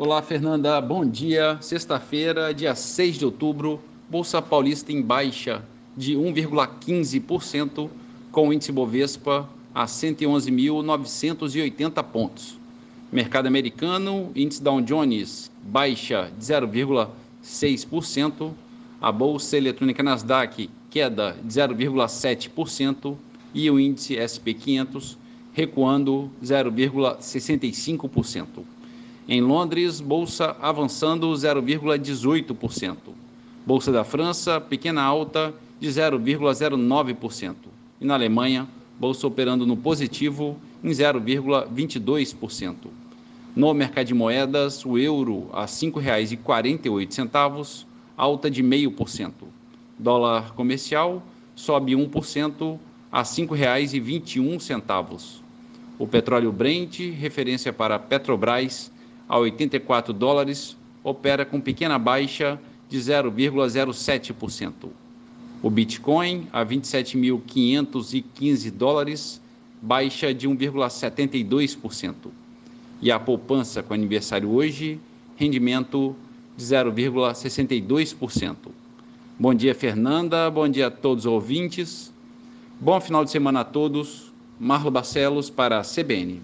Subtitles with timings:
[0.00, 0.80] Olá, Fernanda.
[0.80, 1.58] Bom dia.
[1.60, 5.60] Sexta-feira, dia 6 de outubro, Bolsa Paulista em baixa
[5.96, 7.90] de 1,15%,
[8.30, 12.56] com o índice Bovespa a 111.980 pontos.
[13.10, 18.52] Mercado americano, índice Dow Jones baixa de 0,6%,
[19.00, 23.16] a bolsa eletrônica Nasdaq queda de 0,7%
[23.52, 25.18] e o índice SP 500
[25.52, 28.77] recuando 0,65%.
[29.30, 32.96] Em Londres, bolsa avançando 0,18%.
[33.66, 37.54] Bolsa da França, pequena alta de 0,09%.
[38.00, 38.66] E na Alemanha,
[38.98, 42.74] bolsa operando no positivo em 0,22%.
[43.54, 47.84] No mercado de moedas, o euro a R$ 5,48,
[48.16, 49.32] alta de 0,5%.
[49.98, 51.22] Dólar comercial
[51.54, 52.78] sobe 1%
[53.12, 55.40] a R$ 5,21.
[55.98, 58.90] O petróleo Brent, referência para Petrobras,
[59.28, 64.88] a 84 dólares, opera com pequena baixa de 0,07%.
[65.62, 69.42] O Bitcoin a 27.515 dólares,
[69.82, 72.14] baixa de 1,72%.
[73.02, 75.00] E a poupança com aniversário hoje,
[75.36, 76.14] rendimento
[76.56, 78.56] de 0,62%.
[79.38, 80.50] Bom dia, Fernanda.
[80.50, 82.12] Bom dia a todos os ouvintes.
[82.80, 84.32] Bom final de semana a todos.
[84.58, 86.42] Marlo Barcelos para a CBN.